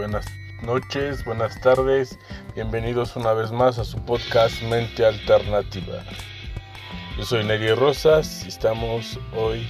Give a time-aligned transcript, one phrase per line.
[0.00, 0.24] buenas
[0.62, 2.18] noches, buenas tardes.
[2.54, 6.02] Bienvenidos una vez más a su podcast Mente Alternativa.
[7.18, 9.68] Yo soy Neri Rosas y estamos hoy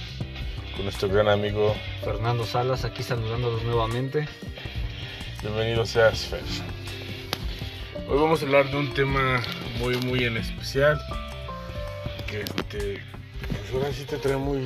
[0.73, 4.25] con nuestro gran amigo Fernando Salas, aquí saludándolos nuevamente.
[5.41, 6.43] Bienvenido seas, Fer.
[8.07, 9.41] Hoy vamos a hablar de un tema
[9.79, 10.97] muy, muy en especial.
[12.27, 13.03] Que este,
[13.49, 14.65] pues ahora sí te trae muy,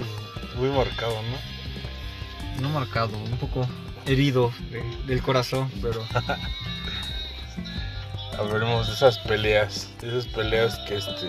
[0.57, 2.61] muy marcado, ¿no?
[2.61, 3.67] No marcado, un poco
[4.05, 6.03] herido de- del corazón, pero
[8.39, 11.27] Hablaremos de esas peleas, de esas peleas que este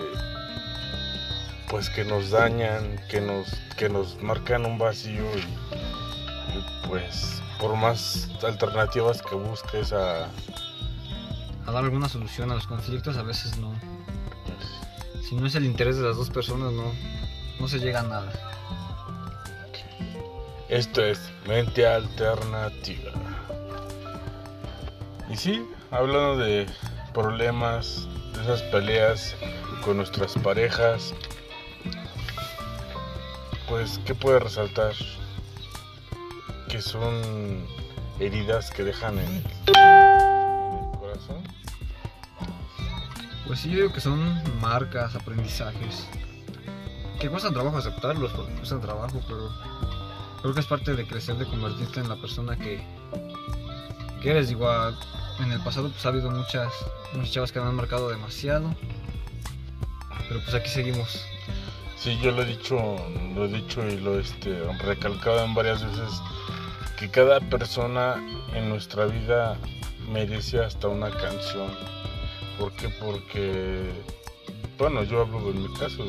[1.69, 7.75] pues que nos dañan, que nos que nos marcan un vacío y, y, pues por
[7.75, 10.25] más alternativas que busques a
[11.65, 13.73] a dar alguna solución a los conflictos a veces no.
[15.27, 16.93] Si no es el interés de las dos personas, no,
[17.59, 18.31] no se llega a nada.
[20.69, 23.11] Esto es mente alternativa.
[25.29, 26.67] Y sí, hablando de
[27.13, 29.35] problemas, de esas peleas
[29.83, 31.13] con nuestras parejas,
[33.67, 34.93] pues qué puede resaltar
[36.69, 37.65] que son
[38.19, 41.43] heridas que dejan en, el corazón.
[43.45, 46.07] Pues sí, yo digo que son marcas, aprendizajes.
[47.19, 49.49] Que cuestan trabajo aceptarlos, porque cuestan trabajo, pero
[50.41, 52.83] creo que es parte de crecer, de convertirte en la persona que,
[54.23, 54.53] eres.
[54.61, 54.93] A-
[55.39, 56.71] en el pasado pues ha habido muchas,
[57.13, 58.73] muchas chavas que me han marcado demasiado.
[60.27, 61.21] Pero pues aquí seguimos.
[61.97, 62.75] Sí, yo lo he dicho,
[63.35, 66.21] lo he dicho y lo he este, recalcado en varias veces
[66.97, 68.15] que cada persona
[68.53, 69.57] en nuestra vida
[70.09, 71.69] merece hasta una canción.
[72.59, 72.89] ¿Por qué?
[72.89, 73.91] Porque,
[74.79, 76.03] bueno, yo hablo en mi caso,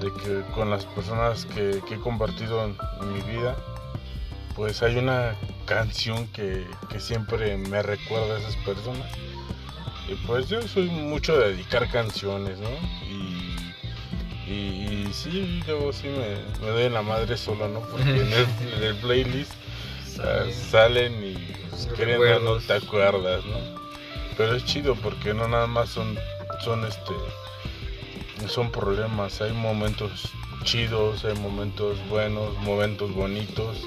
[0.00, 3.56] de, que con las personas que, que he compartido en, en mi vida,
[4.54, 5.36] pues hay una
[5.66, 9.06] canción que, que siempre me recuerda a esas personas.
[10.08, 12.70] Y pues yo soy mucho de dedicar canciones, ¿no?
[13.06, 17.80] Y, y, y sí, yo sí me, me doy en la madre solo, ¿no?
[17.80, 18.46] Porque en el,
[18.76, 19.52] en el playlist
[20.70, 21.34] salen y
[21.70, 23.58] pues, queriendo no te acuerdas, ¿no?
[24.36, 26.18] Pero es chido porque no nada más son,
[26.64, 27.12] son este,
[28.46, 30.30] son problemas, hay momentos
[30.64, 33.78] chidos, hay momentos buenos, momentos bonitos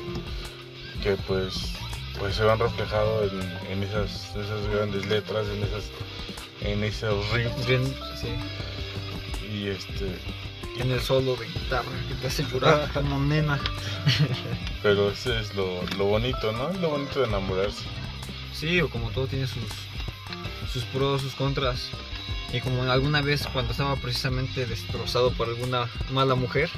[1.04, 1.74] que pues,
[2.20, 5.84] pues se van reflejados en, en esas, esas grandes letras, en esas,
[6.62, 7.66] en esos riffs
[8.20, 8.28] sí.
[9.52, 10.18] y este,
[10.80, 13.60] En el solo de guitarra que te hace llorar como nena.
[14.84, 16.70] pero ese es lo, lo bonito, ¿no?
[16.70, 17.84] Es lo bonito de enamorarse.
[18.54, 19.64] Sí, o como todo tiene sus,
[20.72, 21.90] sus pros, sus contras.
[22.54, 26.70] Y como alguna vez cuando estaba precisamente destrozado por alguna mala mujer,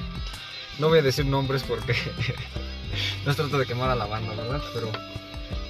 [0.80, 1.94] no voy a decir nombres porque
[3.26, 4.62] no se trata de quemar a la banda, ¿verdad?
[4.74, 4.92] Pero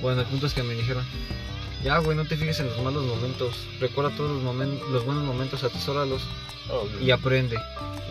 [0.01, 1.05] bueno, el punto es que me dijeron,
[1.83, 5.23] ya güey, no te fijes en los malos momentos, recuerda todos los, momen- los buenos
[5.23, 6.23] momentos, atesóralos
[6.69, 7.01] Obvio.
[7.01, 7.57] y aprende.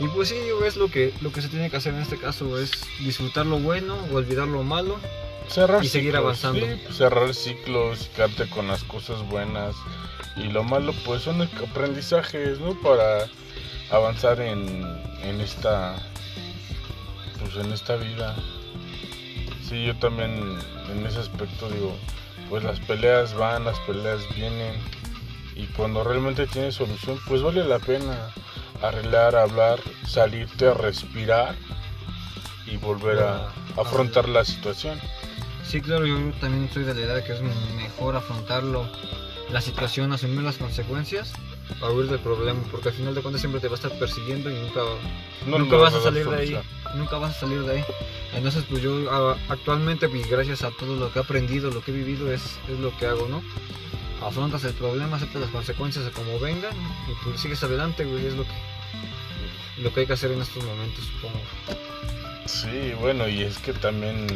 [0.01, 0.37] Y pues sí,
[0.67, 2.71] es lo que, lo que se tiene que hacer en este caso, es
[3.01, 4.99] disfrutar lo bueno o olvidar lo malo.
[5.49, 6.67] Cerrar y seguir ciclos, avanzando.
[6.67, 9.75] sí, cerrar ciclos, quedarte con las cosas buenas
[10.37, 12.75] y lo malo pues son aprendizajes, ¿no?
[12.81, 13.27] Para
[13.91, 14.85] avanzar en,
[15.23, 15.97] en esta
[17.41, 18.37] pues en esta vida.
[19.69, 20.59] Sí, yo también
[20.91, 21.97] en ese aspecto digo,
[22.49, 24.75] pues las peleas van, las peleas vienen
[25.55, 28.33] y cuando realmente tienes solución, pues vale la pena
[28.83, 31.55] arreglar, hablar, salirte a respirar
[32.67, 34.99] y volver a afrontar la situación.
[35.65, 37.41] Sí, claro, yo también soy de la idea de que es
[37.77, 38.89] mejor afrontarlo,
[39.51, 41.33] la situación, asumir las consecuencias
[41.81, 44.51] para huir del problema, porque al final de cuentas siempre te va a estar persiguiendo
[44.51, 44.81] y nunca,
[45.47, 46.59] No nunca vas a salir de ahí,
[46.95, 47.85] nunca vas a salir de ahí.
[48.35, 51.95] Entonces, pues yo actualmente, pues, gracias a todo lo que he aprendido, lo que he
[51.95, 53.43] vivido, es, es lo que hago, ¿no?
[54.27, 56.75] Afrontas el problema, aceptas las consecuencias de como vengan
[57.11, 60.65] y pues sigues adelante, güey, es lo que, lo que hay que hacer en estos
[60.65, 61.41] momentos, supongo.
[62.47, 64.27] Sí, bueno, y es que también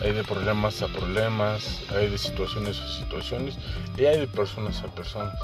[0.00, 3.58] hay de problemas a problemas, hay de situaciones a situaciones
[3.96, 5.34] y hay de personas a personas.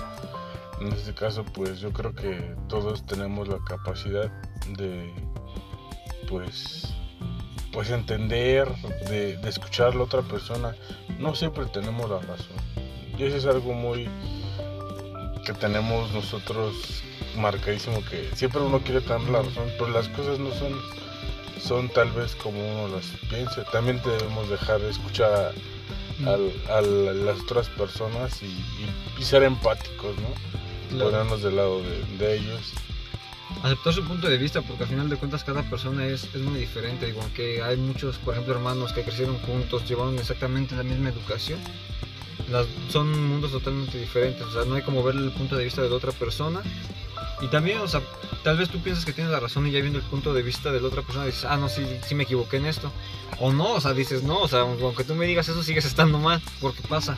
[0.81, 4.31] En este caso, pues yo creo que todos tenemos la capacidad
[4.77, 5.13] de,
[6.29, 6.93] pues,
[7.73, 8.69] pues entender,
[9.09, 10.75] de, de escuchar a la otra persona.
[11.19, 12.57] No siempre tenemos la razón.
[13.17, 14.09] Y eso es algo muy
[15.45, 17.03] que tenemos nosotros
[17.37, 20.73] marcadísimo que siempre uno quiere tener la razón, pero las cosas no son
[21.63, 23.65] son tal vez como uno las piensa.
[23.65, 25.33] También debemos dejar de escuchar
[26.27, 26.33] a,
[26.77, 30.29] a las otras personas y, y- y ser empáticos, ¿no?
[30.91, 31.11] Claro.
[31.11, 32.73] Ponernos del lado de, de ellos
[33.63, 36.59] aceptar su punto de vista, porque al final de cuentas cada persona es, es muy
[36.59, 37.07] diferente.
[37.07, 41.61] Digo, aunque hay muchos, por ejemplo, hermanos que crecieron juntos, llevaron exactamente la misma educación,
[42.51, 44.43] las, son mundos totalmente diferentes.
[44.43, 46.61] O sea, no hay como ver el punto de vista de la otra persona.
[47.43, 48.01] Y también, o sea,
[48.45, 50.71] tal vez tú piensas que tienes la razón y ya viendo el punto de vista
[50.71, 52.91] de la otra persona dices, ah, no, sí, sí me equivoqué en esto.
[53.41, 56.19] O no, o sea, dices, no, o sea, aunque tú me digas eso, sigues estando
[56.19, 57.17] mal, porque pasa.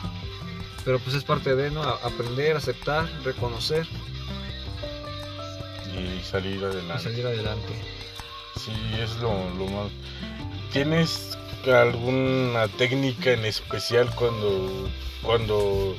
[0.83, 1.83] Pero pues es parte de, ¿no?
[1.83, 3.87] A- Aprender, aceptar, reconocer
[5.93, 7.03] Y salir y adelante.
[7.03, 7.73] salir adelante.
[8.57, 9.91] Sí, es lo, lo más.
[10.71, 11.37] ¿Tienes
[11.67, 14.89] alguna técnica en especial cuando,
[15.21, 15.95] cuando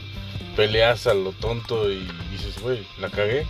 [0.54, 3.46] peleas a lo tonto y dices, güey, la cagué?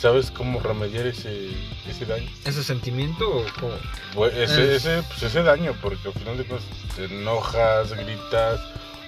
[0.00, 1.50] ¿Sabes cómo remediar ese,
[1.86, 2.28] ese daño?
[2.46, 3.74] ¿Ese sentimiento o cómo?
[4.14, 8.60] Pues ese, Es- ese, pues ese daño, porque al final de cuentas te enojas, gritas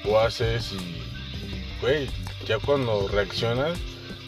[0.05, 2.11] o haces y, y, güey,
[2.47, 3.79] ya cuando reaccionas,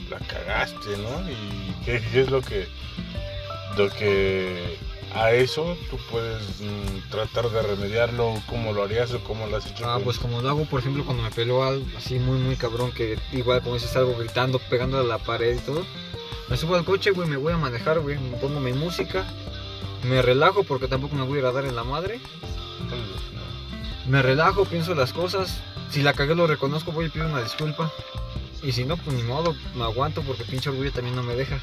[0.09, 1.31] la cagaste, ¿no?
[1.31, 2.67] Y qué, qué es lo que,
[3.77, 4.79] lo que
[5.15, 9.67] a eso tú puedes mm, tratar de remediarlo, cómo lo harías o cómo lo has
[9.67, 9.85] hecho.
[9.87, 12.57] Ah, con- pues como lo hago, por ejemplo, cuando me peló algo así muy, muy
[12.57, 15.85] cabrón, que igual como dices algo gritando, pegando a la pared y todo.
[16.49, 19.25] Me subo al coche, güey, me voy a manejar, güey, me pongo mi música,
[20.05, 22.21] me relajo porque tampoco me voy a dar en la madre.
[24.07, 25.63] Me relajo, pienso las cosas.
[25.91, 27.91] Si la cagué lo reconozco, voy y pido una disculpa.
[28.63, 31.59] Y si no, pues ni modo, me aguanto porque pinche orgullo también no me deja.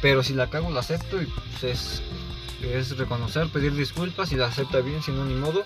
[0.00, 2.02] Pero si la cago, la acepto y pues es,
[2.62, 4.28] es reconocer, pedir disculpas.
[4.28, 5.64] Si la acepta bien, si no, ni modo.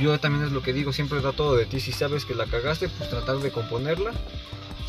[0.00, 1.80] Yo también es lo que digo, siempre da todo de ti.
[1.80, 4.12] Si sabes que la cagaste, pues tratar de componerla.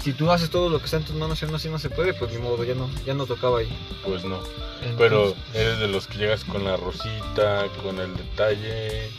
[0.02, 1.90] Si tú haces todo lo que está en tus manos y aún así no se
[1.90, 3.70] puede, pues ni modo, ya no, ya no tocaba ahí.
[4.06, 4.38] Pues no.
[4.82, 9.10] Entonces, Pero eres de los que llegas con la rosita, con el detalle.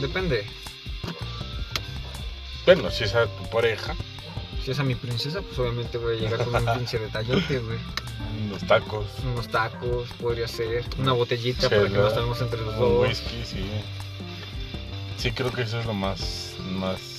[0.00, 0.46] Depende.
[2.64, 3.94] Bueno, si es a tu pareja,
[4.64, 7.78] Si es a mi princesa, pues obviamente voy a llegar con un pinche detallote, güey.
[8.48, 12.74] los tacos, unos tacos, podría ser, una botellita Chela, para que nos tomemos entre los
[12.74, 13.08] un dos.
[13.08, 13.64] whisky, sí.
[15.18, 17.11] Sí, creo que eso es lo más, más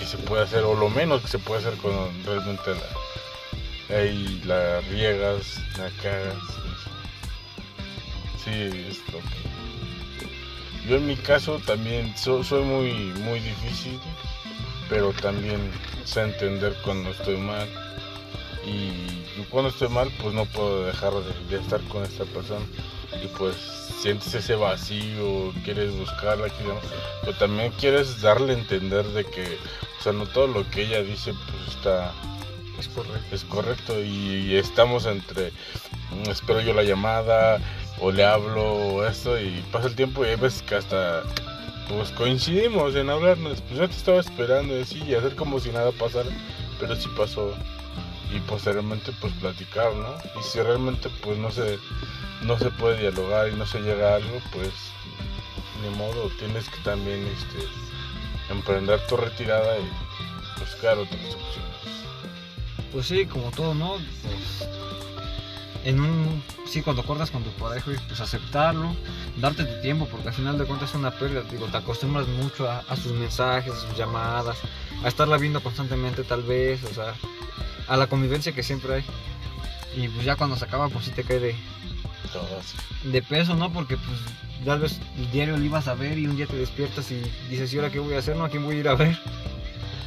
[0.00, 2.70] que se puede hacer, o lo menos que se puede hacer cuando realmente
[3.88, 6.34] la, ahí la riegas, la cagas.
[8.42, 8.50] Sí,
[8.88, 10.88] es lo que.
[10.88, 12.92] Yo en mi caso también so- soy muy,
[13.22, 14.00] muy difícil,
[14.88, 15.70] pero también
[16.04, 17.68] sé entender cuando estoy mal.
[18.66, 22.64] Y cuando estoy mal, pues no puedo dejar de, de estar con esta persona.
[23.22, 23.56] Y pues
[24.00, 26.48] sientes ese vacío, quieres buscarla,
[27.22, 29.58] pero también quieres darle a entender de que,
[29.98, 32.12] o sea, no todo lo que ella dice, pues está,
[32.78, 33.34] Es correcto.
[33.34, 37.60] es correcto y, estamos entre mm, espero yo la llamada
[37.98, 41.22] o le hablo o esto y pasa el tiempo y hay veces que hasta
[41.88, 45.70] pues coincidimos en hablarnos pues yo te estaba esperando y así y hacer como si
[45.70, 46.30] nada pasara
[46.78, 47.54] pero sí pasó
[48.32, 51.78] y posteriormente pues platicar no y si realmente pues no se
[52.42, 54.70] no se puede dialogar y no se llega a algo pues
[55.82, 57.66] ni modo tienes que también este
[58.50, 62.04] emprender tu retirada y buscar otras opciones
[62.92, 63.94] Pues sí, como todo, ¿no?
[63.94, 64.68] Pues
[65.84, 68.94] en un sí cuando cortas con tu pareja, pues aceptarlo,
[69.36, 72.70] darte tu tiempo, porque al final de cuentas es una pérdida, digo, te acostumbras mucho
[72.70, 74.58] a, a sus mensajes, a sus llamadas,
[75.02, 77.14] a estarla viendo constantemente tal vez, o sea,
[77.90, 79.04] a la convivencia que siempre hay.
[79.96, 81.54] Y pues ya cuando se acaba, pues sí te cae de,
[83.22, 83.72] peso, ¿no?
[83.72, 84.18] Porque pues
[84.64, 87.20] tal vez el diario lo ibas a ver y un día te despiertas y
[87.50, 88.36] dices, ¿y ahora qué voy a hacer?
[88.36, 88.44] ¿No?
[88.44, 89.18] ¿A quién voy a ir a ver?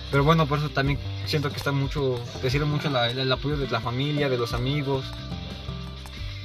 [0.09, 3.31] Pero bueno, por eso también siento que está mucho, te sirve mucho la- el, el
[3.31, 5.03] apoyo de la familia, de los amigos.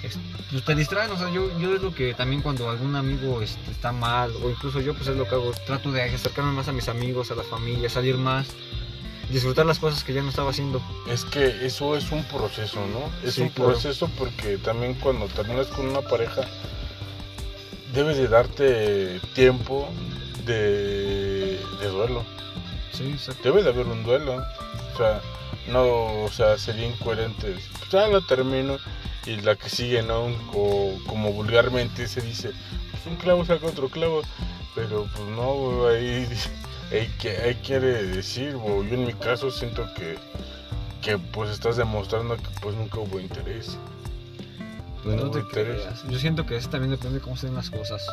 [0.02, 0.18] Es-
[0.50, 3.70] pues te distraen, o sea, yo, yo es lo que también cuando algún amigo este,
[3.70, 6.72] está mal, o incluso yo pues es lo que hago, trato de acercarme más a
[6.72, 8.48] mis amigos, a la familia, salir más,
[9.30, 10.80] disfrutar las cosas que ya no estaba haciendo.
[11.10, 13.10] Es que eso es un proceso, ¿no?
[13.26, 13.72] Es Sí, un claro.
[13.72, 16.42] proceso porque también cuando terminas con una pareja,
[17.92, 19.88] debes de darte tiempo
[20.44, 22.24] de, de duelo.
[22.92, 23.42] Sí, exacto.
[23.44, 24.36] Debe de haber un duelo.
[24.94, 25.20] O sea,
[25.68, 27.52] no, o sea, sería incoherente.
[27.78, 28.78] Pues ya lo termino
[29.26, 30.26] y la que sigue, ¿no?
[30.54, 32.50] O como vulgarmente se dice,
[32.90, 34.22] pues un clavo saca otro clavo.
[34.74, 36.26] Pero pues no, ahí,
[36.92, 40.16] ahí, que- ahí quiere decir, o yo en mi caso siento que,
[41.02, 43.76] que pues estás demostrando que pues nunca hubo interés.
[45.02, 45.82] Pues no hubo te interés.
[45.82, 46.04] creas.
[46.08, 48.04] Yo siento que eso también depende de cómo se den las cosas.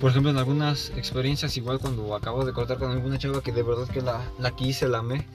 [0.00, 3.62] Por ejemplo, en algunas experiencias, igual cuando acabo de cortar con alguna chava que de
[3.64, 5.26] verdad que la, la quise, la amé.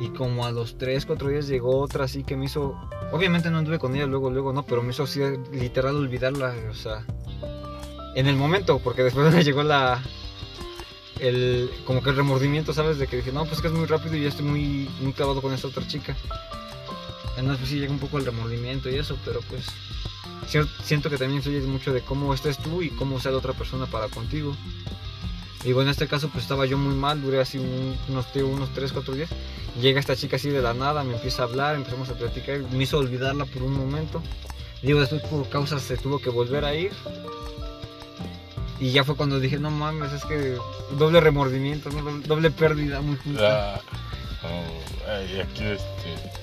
[0.00, 2.74] Y como a los 3, 4 días llegó otra así que me hizo...
[3.12, 5.20] Obviamente no anduve con ella luego, luego, no, pero me hizo así
[5.52, 7.04] literal olvidarla, o sea...
[8.16, 10.02] En el momento, porque después me llegó la...
[11.20, 12.98] El, como que el remordimiento, ¿sabes?
[12.98, 15.42] De que dije, no, pues que es muy rápido y ya estoy muy, muy clavado
[15.42, 16.16] con esta otra chica.
[17.34, 19.66] Además, pues sí llega un poco el remordimiento y eso, pero pues
[20.84, 23.86] siento que también influye mucho de cómo estés tú y cómo sea la otra persona
[23.86, 24.56] para contigo.
[25.64, 28.72] Y bueno, en este caso pues estaba yo muy mal, duré así un- unos, unos
[28.72, 29.28] 3, 4 días.
[29.80, 32.82] Llega esta chica así de la nada, me empieza a hablar, empezamos a platicar, me
[32.84, 34.22] hizo olvidarla por un momento.
[34.82, 36.90] Digo, después por causas se tuvo que volver a ir.
[38.80, 40.56] Y ya fue cuando dije, no mames, es que
[40.96, 42.02] doble remordimiento, ¿no?
[42.02, 43.74] doble, doble pérdida muy junta.
[43.74, 43.80] Ah,
[44.42, 46.40] oh, ay, aquí este.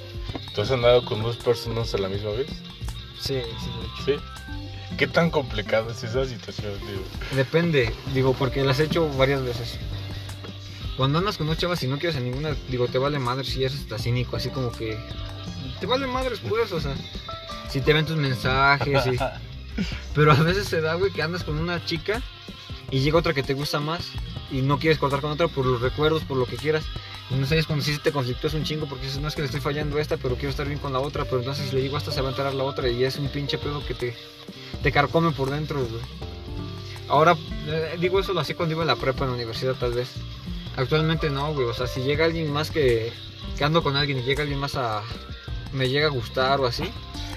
[0.54, 2.48] ¿Tú has andado con dos personas a la misma vez?
[3.20, 4.22] Sí, sí, de hecho.
[4.22, 4.96] Sí.
[4.98, 7.04] ¿Qué tan complicada es esa situación, digo?
[7.36, 9.80] Depende, digo, porque las he hecho varias veces.
[10.96, 13.64] Cuando andas con dos chavas y no quieres a ninguna, digo, te vale madre si
[13.64, 14.98] eres hasta cínico, así como que.
[15.80, 16.94] Te vale madre pues, o sea.
[17.70, 19.18] Si te ven tus mensajes y.
[20.16, 22.22] Pero a veces se da, güey, que andas con una chica
[22.90, 24.10] y llega otra que te gusta más
[24.52, 26.86] y no quieres cortar con otra por los recuerdos, por lo que quieras.
[27.30, 29.48] Y no sabes cuando sí te conflictúas un chingo porque dices, no es que le
[29.48, 31.96] estoy fallando a esta, pero quiero estar bien con la otra, pero entonces le digo
[31.96, 34.16] a esta se va a enterar la otra y es un pinche pedo que te,
[34.82, 36.02] te carcome por dentro, güey.
[37.10, 39.94] Ahora, eh, digo eso lo hacía cuando iba a la prepa en la universidad tal
[39.94, 40.10] vez.
[40.78, 43.12] Actualmente no, güey, o sea, si llega alguien más que,
[43.58, 45.02] que ando con alguien y llega alguien más a...
[45.74, 46.92] me llega a gustar o así,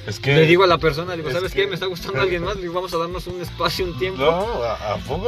[0.07, 0.35] Es que.
[0.35, 1.67] le digo a la persona, digo, es ¿sabes que- qué?
[1.69, 4.23] Me está gustando alguien más, digo, vamos a darnos un espacio, un tiempo.
[4.23, 5.19] No, ¿a, fue?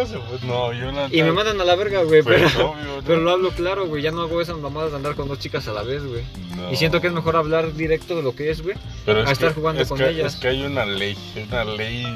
[0.45, 1.09] No, yo no.
[1.11, 3.03] Y me mandan a la verga, güey, pero, Pues obvio, ¿no?
[3.07, 5.69] pero lo hablo claro, güey, ya no hago esas mamadas de andar con dos chicas
[5.69, 6.23] a la vez, güey.
[6.57, 6.71] No.
[6.73, 8.77] Y siento que es mejor hablar directo de lo que es, güey.
[9.05, 10.35] Pero a es estar que- jugando es con que- ellas.
[10.35, 11.17] Es que hay una ley,
[11.51, 12.07] una ley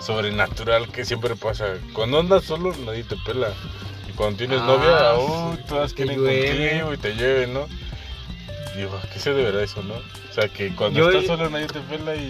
[0.00, 1.74] sobrenatural que siempre pasa.
[1.92, 3.48] Cuando andas solo, nadie te pela.
[4.08, 6.48] Y cuando tienes Ah, novia, uh, todas quieren llueve.
[6.80, 7.66] contigo y te lleven, ¿no?
[8.76, 9.94] Digo, ¿a qué se deberá eso, no?
[9.94, 12.28] O sea, que cuando Yo- estás solo, nadie te pela y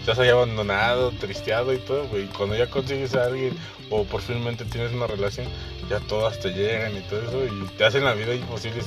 [0.00, 2.26] estás ahí abandonado, tristeado y todo, güey.
[2.26, 3.52] Cuando ya consigues a alguien
[3.90, 5.46] o por finalmente tienes una relación,
[5.88, 8.82] ya todas te llegan y todo eso y te hacen la vida imposible.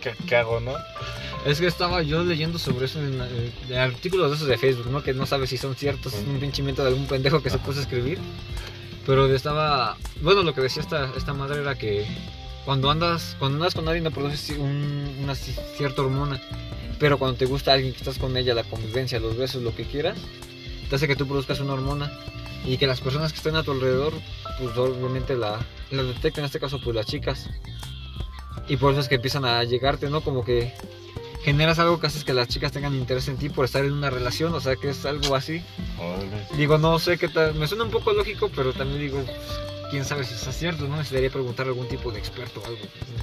[0.00, 0.72] ¿Qué, qué hago, no?
[1.46, 4.90] Es que estaba yo leyendo sobre eso en, eh, en artículos de esos de Facebook,
[4.90, 5.02] ¿no?
[5.02, 7.78] Que no sabes si son ciertos, es un pinche de algún pendejo que se puso
[7.80, 8.18] a escribir.
[9.06, 12.06] Pero estaba, bueno, lo que decía esta, esta madre era que
[12.64, 16.40] cuando andas, cuando andas con alguien no produces un- una ci- cierta hormona,
[16.98, 19.84] pero cuando te gusta alguien que estás con ella, la convivencia, los besos, lo que
[19.84, 20.18] quieras,
[20.88, 22.12] te hace que tú produzcas una hormona
[22.64, 24.12] y que las personas que estén a tu alrededor,
[24.60, 25.58] pues obviamente la,
[25.90, 27.48] la detecten, en este caso pues las chicas.
[28.68, 30.20] Y por eso es que empiezan a llegarte, ¿no?
[30.20, 30.72] Como que
[31.42, 34.08] generas algo que haces que las chicas tengan interés en ti por estar en una
[34.10, 35.60] relación, o sea que es algo así.
[36.56, 39.24] Digo, no sé qué tal, me suena un poco lógico, pero también digo,
[39.92, 40.96] quién sabe si está cierto, ¿no?
[40.96, 42.78] Necesitaría preguntar a algún tipo de experto o algo,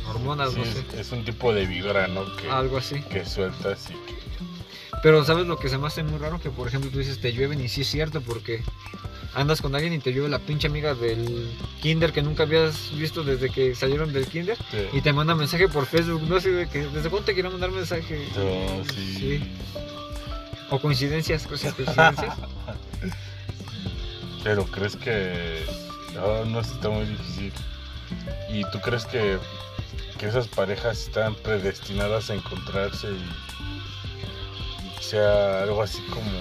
[0.08, 2.24] hormonas, Sí, no sé, es un tipo de vibra, ¿no?
[2.38, 3.02] Que, algo así.
[3.02, 4.20] que sueltas y que...
[5.02, 6.40] Pero ¿sabes lo que se me hace muy raro?
[6.40, 8.62] Que por ejemplo tú dices te llueven y sí es cierto porque
[9.34, 11.50] andas con alguien y te llueve la pinche amiga del
[11.82, 14.58] kinder que nunca habías visto desde que salieron del kinder
[14.94, 17.72] y te manda mensaje por Facebook, no sé de que desde cuándo te quiero mandar
[17.72, 18.28] mensaje.
[18.36, 19.42] No, sí.
[20.70, 22.36] O coincidencias, cosas coincidencias.
[24.44, 25.89] Pero crees que...
[26.14, 27.54] No, no está muy difícil.
[28.50, 29.40] ¿Y tú crees que,
[30.18, 33.38] que esas parejas están predestinadas a encontrarse y,
[35.00, 36.32] y sea algo así como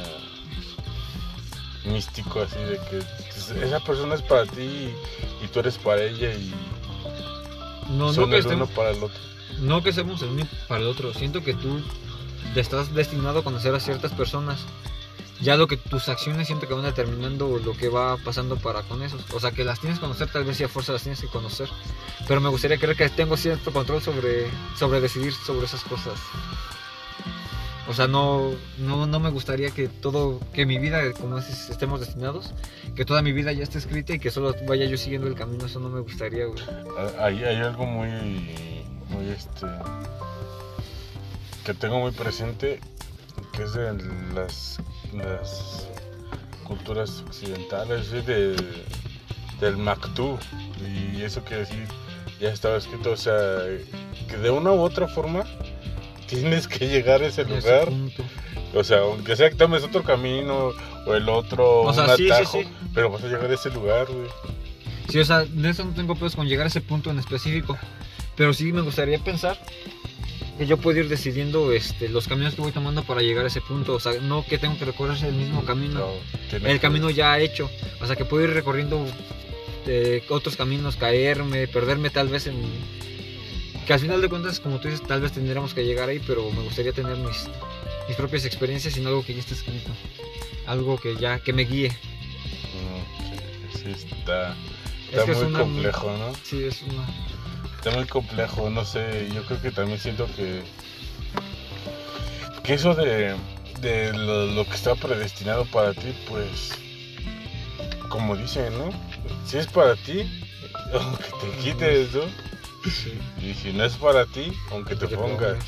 [1.84, 6.02] místico, así de que pues, esa persona es para ti y, y tú eres para
[6.02, 6.68] ella y
[7.86, 9.22] No, son no que el uno para el otro?
[9.58, 11.12] no que seamos el uno para el otro.
[11.14, 11.82] Siento que tú
[12.54, 14.68] te estás destinado a conocer a ciertas personas.
[15.40, 19.02] Ya lo que tus acciones siento que van determinando lo que va pasando para con
[19.02, 19.24] esos.
[19.32, 21.28] O sea, que las tienes que conocer, tal vez si a fuerza las tienes que
[21.28, 21.68] conocer.
[22.26, 26.18] Pero me gustaría creer que tengo cierto control sobre, sobre decidir sobre esas cosas.
[27.88, 32.00] O sea, no, no, no me gustaría que todo, que mi vida, como es, estemos
[32.00, 32.52] destinados,
[32.94, 35.66] que toda mi vida ya esté escrita y que solo vaya yo siguiendo el camino.
[35.66, 36.62] Eso no me gustaría, güey.
[37.18, 38.10] Hay, hay algo muy,
[39.08, 39.66] muy este,
[41.64, 42.80] que tengo muy presente,
[43.52, 43.92] que es de
[44.34, 44.78] las,
[45.12, 45.88] las
[46.64, 48.56] culturas occidentales, es de,
[49.60, 50.38] del Maktub.
[50.80, 51.86] Y eso quiere decir,
[52.40, 53.62] ya estaba escrito, o sea,
[54.28, 55.44] que de una u otra forma
[56.26, 57.88] tienes que llegar a ese lugar.
[58.74, 60.72] O sea, aunque sea que tomes otro camino
[61.06, 62.68] o el otro, O sea, un sí, atajo, sí.
[62.94, 64.28] pero vas a llegar a ese lugar, güey.
[65.08, 67.78] Sí, o sea, de eso no tengo pedos con llegar a ese punto en específico.
[68.36, 69.58] Pero sí me gustaría pensar
[70.66, 73.94] yo puedo ir decidiendo este, los caminos que voy tomando para llegar a ese punto.
[73.94, 76.00] O sea, no que tengo que recorrer el mismo camino.
[76.00, 77.70] No, El que- camino ya hecho.
[78.00, 79.04] O sea, que puedo ir recorriendo
[79.86, 82.56] eh, otros caminos, caerme, perderme tal vez en...
[83.86, 86.50] Que al final de cuentas, como tú dices, tal vez tendríamos que llegar ahí, pero
[86.50, 87.48] me gustaría tener mis,
[88.06, 89.90] mis propias experiencias y no algo que ya esté escrito.
[90.66, 91.90] Algo que ya, que me guíe.
[93.72, 94.54] Sí, sí, está,
[95.12, 96.32] Es que es muy una- complejo, ¿no?
[96.42, 97.06] Sí, es una...
[97.78, 100.62] Está muy complejo, no sé, yo creo que también siento que,
[102.64, 103.36] que eso de,
[103.80, 106.72] de lo, lo que está predestinado para ti, pues,
[108.08, 108.90] como dicen, ¿no?
[109.46, 110.28] Si es para ti,
[110.92, 112.22] aunque te quites, ¿no?
[112.90, 113.12] Sí.
[113.40, 115.38] Y si no es para ti, aunque te Te pongas.
[115.38, 115.64] pongas.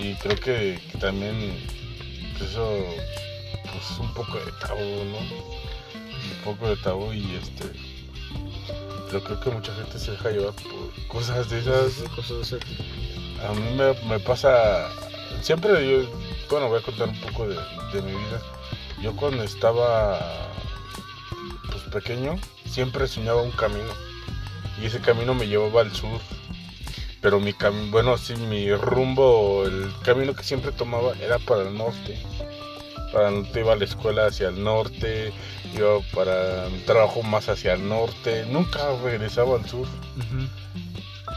[0.00, 1.56] Y creo que, que también
[2.36, 2.84] pues, eso,
[3.62, 5.18] pues un poco de tabú, ¿no?
[5.18, 7.89] Un poco de tabú y este...
[9.10, 11.94] Pero creo que mucha gente se deja llevar por cosas de esas.
[12.14, 12.60] Cosas.
[13.48, 14.88] A mí me, me pasa,
[15.42, 16.08] siempre yo,
[16.48, 17.56] bueno, voy a contar un poco de,
[17.92, 18.40] de mi vida.
[19.02, 20.48] Yo cuando estaba
[21.70, 23.90] pues pequeño, siempre soñaba un camino.
[24.80, 26.20] Y ese camino me llevaba al sur.
[27.20, 31.76] Pero mi camino, bueno, sí, mi rumbo, el camino que siempre tomaba era para el
[31.76, 32.22] norte.
[33.12, 35.32] Para el norte iba a la escuela hacia el norte,
[35.74, 38.46] iba para mi trabajo más hacia el norte.
[38.46, 39.86] Nunca regresaba al sur.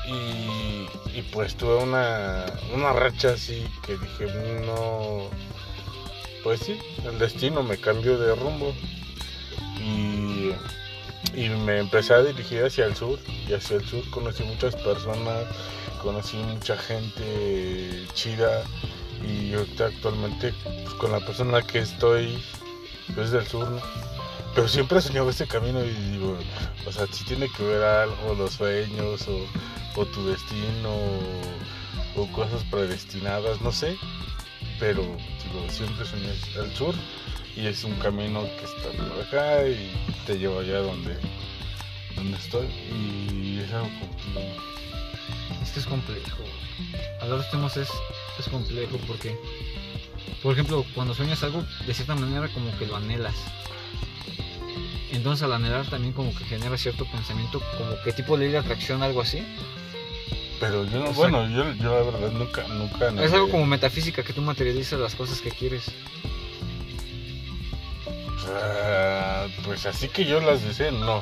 [0.07, 4.27] Y, y pues tuve una, una racha así que dije,
[4.65, 5.29] no,
[6.43, 8.73] pues sí, el destino me cambió de rumbo.
[9.79, 10.51] Y,
[11.33, 13.17] y me empecé a dirigir hacia el sur.
[13.47, 15.45] Y hacia el sur conocí muchas personas,
[16.01, 18.63] conocí mucha gente chida.
[19.21, 22.41] Y ahorita actualmente pues, con la persona que estoy
[23.13, 23.67] pues, es del sur.
[24.55, 26.37] Pero siempre he soñado este camino y digo,
[26.85, 30.89] o sea, si tiene que ver algo, los sueños o, tu destino
[32.15, 33.97] o, o cosas predestinadas, no sé.
[34.79, 36.29] Pero digo, siempre soñé
[36.59, 36.93] al sur
[37.55, 39.91] y es un camino que está por acá y
[40.25, 41.17] te lleva allá donde,
[42.15, 42.67] donde estoy.
[42.67, 43.89] Y es algo
[44.23, 44.41] como
[45.73, 46.43] que- Es complejo.
[47.21, 47.89] Hablar de temas es,
[48.39, 49.37] es complejo porque,
[50.41, 53.35] por ejemplo, cuando sueñas algo, de cierta manera como que lo anhelas.
[55.11, 59.03] Entonces al anhelar también como que genera cierto pensamiento, como que tipo ley de atracción,
[59.03, 59.43] algo así.
[60.59, 61.13] Pero yo no, Exacto.
[61.19, 63.23] bueno, yo, yo la verdad nunca, nunca.
[63.23, 65.91] Es algo como metafísica, que tú materializas las cosas que quieres.
[68.47, 71.21] Ah, pues así que yo las deseo, no.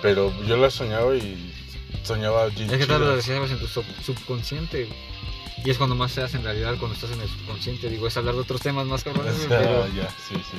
[0.00, 1.52] Pero yo las soñaba y
[2.02, 4.88] soñaba bien Es que tal las deseabas en tu sub- subconsciente.
[5.64, 7.88] Y es cuando más se hace en realidad cuando estás en el subconsciente.
[7.88, 9.86] Digo, es hablar de otros temas más cabrones, sea, pero...
[9.94, 10.58] ya, sí, sí.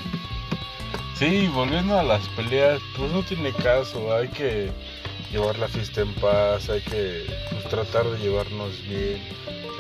[1.16, 4.72] Sí, volviendo a las peleas, pues no tiene caso, hay que
[5.32, 9.22] llevar la fiesta en paz, hay que pues, tratar de llevarnos bien,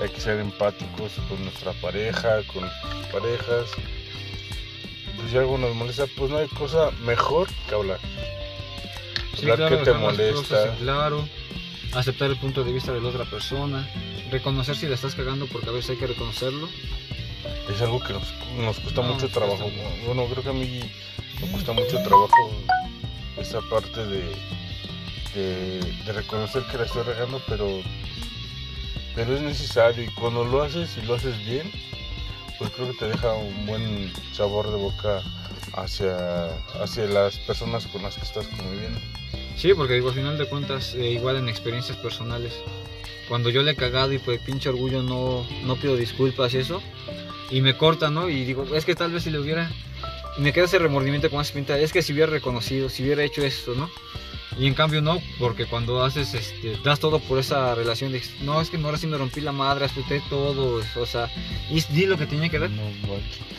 [0.01, 3.65] hay que ser empáticos con nuestra pareja, con nuestras parejas.
[5.17, 7.99] Pues si algo nos molesta, pues no hay cosa mejor que hablar.
[9.35, 10.75] Sí, hablar claro, que te cosas molesta.
[10.79, 11.27] claro,
[11.95, 13.87] aceptar el punto de vista de la otra persona,
[14.31, 16.67] reconocer si la estás cagando porque a veces hay que reconocerlo.
[17.69, 19.63] Es algo que nos, nos cuesta No, mucho nos trabajo.
[19.63, 20.05] cuesta.
[20.05, 20.79] Bueno, creo que a mí
[21.41, 22.51] me cuesta mucho trabajo
[23.37, 24.23] esa parte de,
[25.35, 27.81] de, de reconocer que la estoy regando, pero,
[29.15, 31.69] pero es necesario y cuando lo haces y lo haces bien,
[32.59, 35.21] pues creo que te deja un buen sabor de boca
[35.73, 36.45] hacia,
[36.81, 38.99] hacia las personas con las que estás conviviendo.
[39.57, 42.53] Sí, porque digo, al final de cuentas, eh, igual en experiencias personales,
[43.29, 46.81] cuando yo le he cagado y por pinche orgullo no, no pido disculpas y eso,
[47.49, 48.29] y me cortan, ¿no?
[48.29, 49.71] Y digo, es que tal vez si le hubiera...
[50.39, 53.43] Me queda ese remordimiento con esa pinta, es que si hubiera reconocido, si hubiera hecho
[53.43, 53.89] esto, ¿no?
[54.59, 58.61] Y en cambio no, porque cuando haces, este, das todo por esa relación de, no,
[58.61, 61.29] es que ahora sí me rompí la madre, aspecté todo, o sea,
[61.69, 62.83] y di lo que tenía que dar, No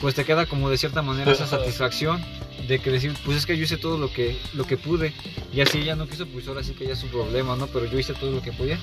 [0.00, 2.24] pues te queda como de cierta manera esa satisfacción
[2.68, 5.12] de que decir, pues es que yo hice todo lo que, lo que pude,
[5.52, 7.66] y así ella no quiso, pues ahora sí que ya es su problema, ¿no?
[7.66, 8.78] Pero yo hice todo lo que podía,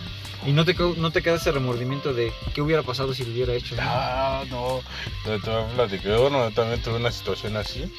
[0.46, 3.54] y no te, no te queda ese remordimiento de qué hubiera pasado si lo hubiera
[3.54, 3.82] hecho, ¿no?
[3.86, 4.82] Ah, no.
[5.24, 6.18] Te, te voy a platicar.
[6.18, 7.92] Bueno, yo también tuve una situación así.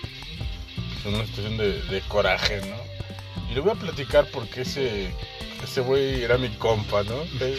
[1.04, 2.91] Una situación de, de coraje, ¿no?
[3.52, 5.10] Y le voy a platicar porque ese
[5.62, 7.16] ese güey era mi compa, ¿no?
[7.40, 7.58] Eh,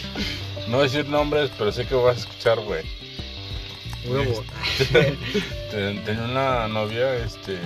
[0.67, 2.83] No decir nombres, pero sé que vas a escuchar, güey.
[4.07, 4.43] Huevo.
[5.71, 7.57] Ten- Tenía una novia, este.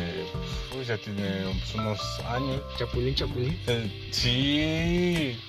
[0.73, 1.23] Pues ya tiene
[1.59, 2.61] pues, unos años.
[2.77, 3.57] Chapulín, chapulín.
[3.67, 5.39] Eh, Sí.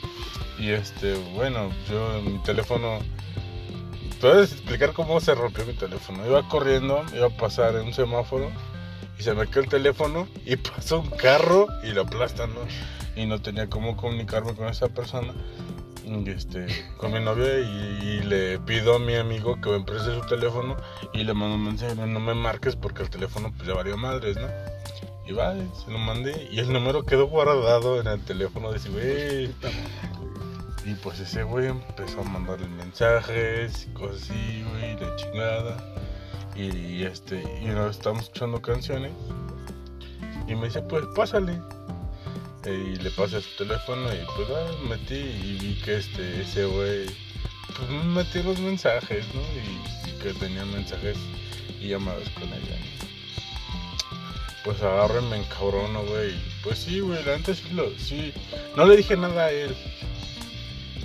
[0.59, 3.01] Y este, bueno, yo mi teléfono.
[4.21, 6.25] ¿Puedes explicar cómo se rompió mi teléfono?
[6.27, 8.51] Iba corriendo, iba a pasar en un semáforo
[9.19, 12.61] y se me quedó el teléfono y pasó un carro y lo aplastan, ¿no?
[13.17, 15.35] Y no tenía cómo comunicarme con esa persona,
[16.27, 20.27] este, con mi novia y, y le pido a mi amigo que me preste su
[20.27, 20.77] teléfono
[21.13, 24.37] y le mando un mensaje, no me marques porque el teléfono pues ya valió madres,
[24.37, 24.47] ¿no?
[25.27, 28.89] Y va, se lo mandé y el número quedó guardado en el teléfono de ese
[28.89, 29.55] güey.
[30.87, 35.77] Y pues ese güey empezó a mandarle mensajes y cosas así, güey, de chingada.
[36.59, 39.13] Y, y, este, y una vez estábamos escuchando canciones.
[40.49, 41.61] Y me dice, pues pásale.
[42.67, 47.07] Y le pasé su teléfono y pues ah, metí y vi que este, ese güey,
[47.77, 49.41] pues me metí los mensajes, ¿no?
[49.41, 51.17] Y, que tenía mensajes
[51.81, 52.77] y ves con ella.
[54.65, 56.35] Pues agarro y me encabrono, güey.
[56.65, 58.33] Pues sí, güey, antes sí, lo, sí.
[58.77, 59.77] No le dije nada a él.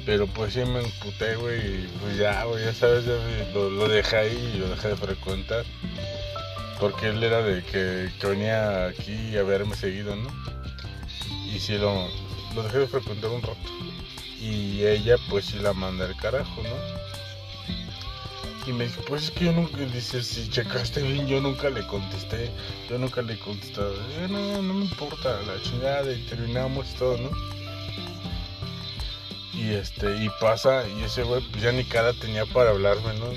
[0.05, 1.59] Pero pues sí me emputé, güey.
[1.59, 3.13] Y pues ya, güey, ya sabes, ya
[3.53, 5.65] lo, lo dejé ahí y lo dejé de frecuentar.
[6.79, 10.29] Porque él era de que, venía aquí a verme seguido, ¿no?
[11.45, 12.09] Y sí lo,
[12.61, 13.69] dejé de frecuentar un rato.
[14.41, 17.03] Y ella pues sí la manda al carajo, ¿no?
[18.65, 21.85] Y me dijo, pues es que yo nunca, dice, si checaste bien, yo nunca le
[21.87, 22.49] contesté,
[22.89, 23.33] yo nunca le.
[23.33, 27.29] Eh, no, no me importa, la chingada, y terminamos todo, ¿no?
[29.53, 33.27] Y este, y pasa, y ese güey, pues ya ni cara tenía para hablarme, ¿no?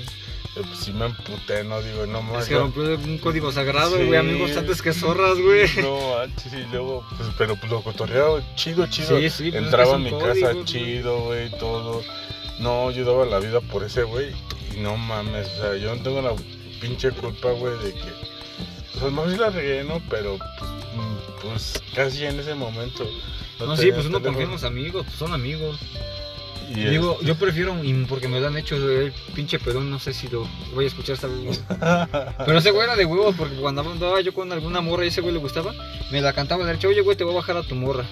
[0.55, 1.81] Pues sí me emputé, ¿no?
[1.83, 2.43] Digo, no más.
[2.43, 5.67] Es que rompió un código sagrado, güey, amigos antes que zorras, güey.
[5.83, 9.19] No, antes y luego, pues, pero pues lo cotorreaba chido, chido.
[9.19, 10.65] Sí, sí, pues, Entraba a mi casa güey.
[10.65, 12.01] chido, güey, todo.
[12.59, 14.31] No, yo daba la vida por ese güey.
[14.75, 16.33] Y no mames, o sea, yo no tengo la
[16.81, 18.27] pinche culpa, güey, de que.
[18.93, 20.01] Pues a lo mejor sí la regué, ¿no?
[20.09, 20.71] Pero, pues,
[21.41, 23.09] pues casi en ese momento.
[23.59, 25.77] No, sí, tenía pues uno confía en los amigos, pues son amigos.
[26.69, 27.75] Y Digo, este- yo prefiero,
[28.09, 31.15] porque me lo han hecho, el pinche pedón, no sé si lo voy a escuchar
[31.15, 31.63] esta vez.
[32.45, 35.21] Pero ese güey era de huevos, porque cuando andaba yo con alguna morra y ese
[35.21, 35.73] güey le gustaba,
[36.11, 38.05] me la cantaba de derecho, oye güey, te voy a bajar a tu morra.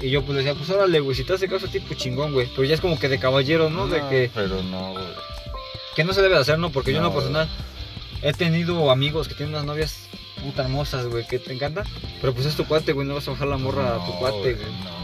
[0.00, 2.48] Y yo pues le decía, pues órale, güey, si te hace caso, tipo chingón, güey.
[2.56, 3.86] Pero ya es como que de caballero, ¿no?
[3.86, 5.04] De que, Pero no, güey.
[5.94, 6.70] que no se debe de hacer, ¿no?
[6.72, 7.48] Porque yo en No, lo personal
[8.22, 10.08] he tenido amigos que tienen unas novias
[10.42, 11.84] puta hermosas, güey, que te encantan.
[12.20, 14.54] Pero pues es tu cuate, güey, no vas a bajar la morra a tu cuate,
[14.54, 15.02] güey, no.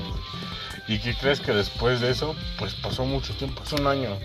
[0.89, 4.17] ¿Y qué crees que después de eso, pues pasó mucho tiempo, hace un año?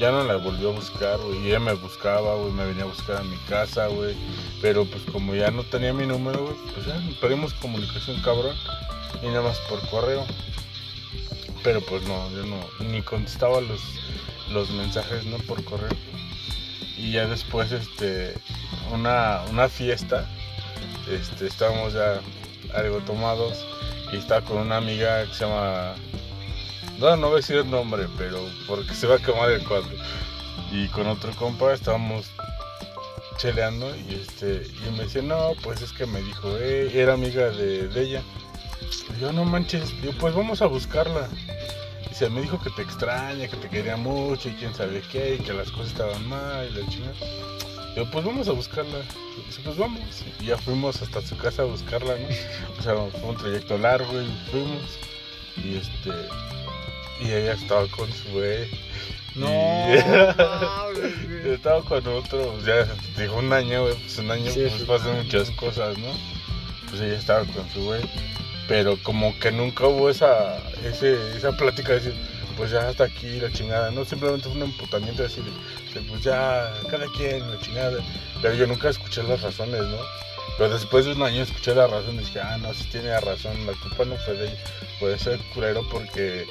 [0.00, 1.38] Ya no la volvió a buscar, güey.
[1.44, 4.16] Y ella me buscaba, güey, me venía a buscar a mi casa, güey.
[4.60, 8.56] Pero pues como ya no tenía mi número, güey, pues ya perdimos comunicación, cabrón.
[9.22, 10.26] Y nada más por correo.
[11.62, 12.58] Pero pues no, yo no,
[12.90, 13.80] ni contestaba los,
[14.52, 15.38] los mensajes, ¿no?
[15.38, 15.96] Por correo.
[16.96, 18.34] Y ya después, este,
[18.92, 20.28] una, una fiesta,
[21.10, 22.20] este, estábamos ya
[22.74, 23.66] algo tomados
[24.12, 25.94] y estaba con una amiga que se llama
[26.98, 29.90] no, no voy a decir el nombre, pero porque se va a quemar el cuadro.
[30.70, 32.30] Y con otro compa estábamos
[33.36, 37.50] cheleando y este y me decía, no, pues es que me dijo, eh, era amiga
[37.50, 38.22] de, de ella.
[39.16, 41.28] Y yo, no manches, yo, pues vamos a buscarla.
[42.10, 45.36] Y se me dijo que te extraña, que te quería mucho y quién sabe qué,
[45.40, 47.14] y que las cosas estaban mal y la chingada.
[47.96, 48.98] Yo, pues vamos a buscarla.
[49.38, 50.00] Y dice, pues vamos.
[50.40, 52.26] Y ya fuimos hasta su casa a buscarla, ¿no?
[52.78, 54.98] O sea, fue un trayecto largo y fuimos.
[55.56, 56.10] Y este.
[57.20, 58.68] Y ella estaba con su güey.
[59.36, 59.98] No, Y-
[61.44, 62.86] Yo estaba con otro, pues ya
[63.20, 64.84] dijo un año, güey, pues un año Sí, pues sí.
[64.86, 66.08] pasan muchas cosas, ¿no?
[66.88, 68.00] Pues ella estaba con su güey,
[68.68, 72.14] pero como que nunca hubo esa, ese, esa plática de decir,
[72.56, 74.04] pues ya hasta aquí la chingada, ¿no?
[74.04, 75.44] Simplemente fue un emputamiento de decir,
[75.94, 77.98] de, pues ya, cada quien, la chingada.
[78.40, 79.98] Pero yo nunca escuché las razones, ¿no?
[80.56, 83.66] Pero después de un año escuché la razón y dije, ah, no, sí tiene razón,
[83.66, 84.58] la culpa no fue de ella,
[85.00, 86.46] puede ser culero porque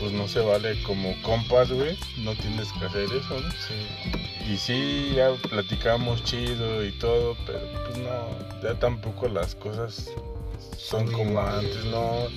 [0.00, 3.50] pues no se vale como compas, güey, no tienes que hacer eso, ¿no?
[3.52, 4.52] Sí.
[4.52, 8.28] Y sí, ya platicamos chido y todo, pero pues no,
[8.62, 10.10] ya tampoco las cosas
[10.76, 12.28] son como antes, ¿no?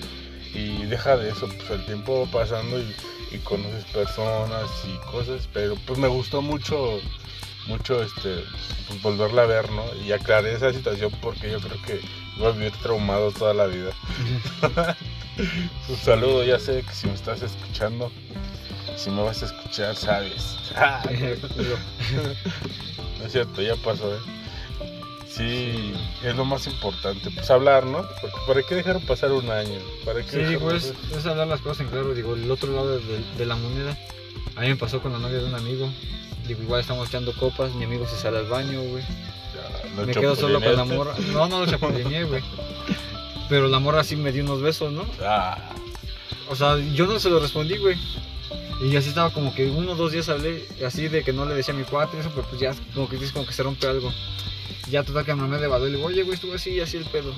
[0.54, 2.96] Y deja de eso, pues el tiempo va pasando y,
[3.32, 7.00] y conoces personas y cosas, pero pues me gustó mucho,
[7.68, 8.44] mucho este,
[8.88, 9.84] pues, volverla a ver, ¿no?
[10.04, 12.02] Y aclaré esa situación porque yo creo que
[12.38, 13.92] voy a vivir traumado toda la vida.
[15.88, 18.12] Un saludo, ya sé que si me estás escuchando,
[18.98, 20.58] si me vas a escuchar, sabes.
[23.20, 24.20] No es cierto, ya pasó, ¿eh?
[25.30, 28.02] Sí, es lo más importante, pues hablar, ¿no?
[28.22, 29.80] Porque ¿para qué dejar pasar un año?
[30.04, 32.14] ¿Para qué Sí, digo, es, pasar- es hablar las cosas en claro.
[32.14, 33.98] Digo, el otro lado de, de la moneda,
[34.56, 35.90] a mí me pasó con la novia de un amigo.
[36.48, 39.04] Digo, igual estamos echando copas, mi amigo se sale al baño, güey.
[39.54, 41.14] Ya, me quedo solo con la morra.
[41.32, 42.42] No, no lo chapulineé, güey.
[43.50, 45.06] Pero la morra sí me dio unos besos, ¿no?
[45.24, 45.58] Ah,
[46.50, 47.98] O sea, yo no se lo respondí, güey.
[48.82, 51.54] Y así estaba como que uno o dos días hablé así de que no le
[51.54, 53.62] decía a mi cuate y eso, pero pues ya como que dices como que se
[53.62, 54.12] rompe algo.
[54.90, 56.98] Ya total que me mamé de y le digo, oye, güey, estuvo así y así
[56.98, 57.34] el pedo.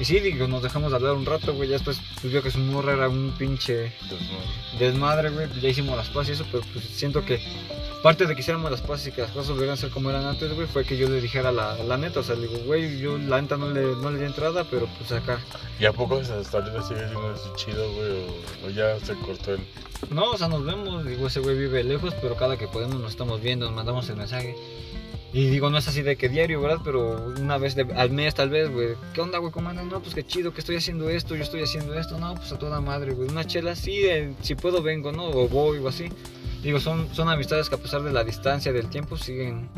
[0.00, 1.68] Y sí, digo, nos dejamos de hablar un rato, güey.
[1.68, 3.92] Ya después pues, vio que su morra era un pinche
[4.78, 5.46] desmadre, güey.
[5.46, 7.38] Pues ya hicimos las paces y eso, pero pues siento que
[8.02, 10.24] parte de que hiciéramos las paces y que las cosas volvieran a ser como eran
[10.24, 12.20] antes, güey, fue que yo le dijera la, la neta.
[12.20, 14.88] O sea, le digo, güey, yo la neta no le, no le di entrada, pero
[14.96, 15.38] pues acá.
[15.78, 18.10] ¿Y a poco esa historia sigue siendo así chido, güey?
[18.64, 19.60] O, o ya se cortó el.
[20.08, 23.10] No, o sea, nos vemos, digo, ese güey vive lejos, pero cada que podemos nos
[23.10, 24.56] estamos viendo, nos mandamos el mensaje.
[25.32, 26.78] Y digo, no es así de que diario, ¿verdad?
[26.84, 28.88] Pero una vez de- al mes tal vez, güey.
[29.14, 29.52] ¿Qué onda, güey?
[29.52, 29.86] ¿Cómo andas?
[29.86, 32.18] No, pues qué chido, que estoy haciendo esto, yo estoy haciendo esto.
[32.18, 33.28] No, pues a toda madre, güey.
[33.28, 35.26] Una chela, sí, eh, si puedo vengo, ¿no?
[35.26, 36.08] O voy o así.
[36.62, 39.68] Digo, son, son amistades que a pesar de la distancia, del tiempo, siguen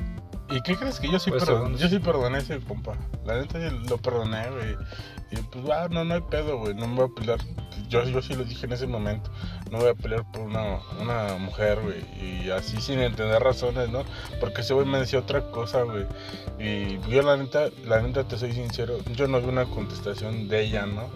[0.50, 2.94] ¿Y qué crees que yo sí, Pues, perdon- yo sí perdoné ese compa?
[3.24, 4.76] La neta lo perdoné, güey.
[5.30, 6.74] Y pues, ah, no, no hay pedo, güey.
[6.74, 7.38] No me voy a pelear.
[7.88, 9.30] Yo, yo sí lo dije en ese momento.
[9.72, 12.04] No voy a pelear por una, una mujer, güey.
[12.44, 14.04] Y así sin entender razones, ¿no?
[14.38, 16.04] Porque ese güey me decía otra cosa, güey.
[16.61, 18.98] Y yo, la neta, la neta, te soy sincero.
[19.16, 21.08] Yo no vi una contestación de ella, ¿no?